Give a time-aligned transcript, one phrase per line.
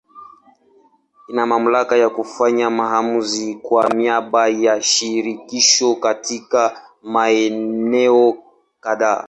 [1.29, 8.37] Ina mamlaka ya kufanya maamuzi kwa niaba ya Shirikisho katika maeneo
[8.79, 9.19] kadhaa.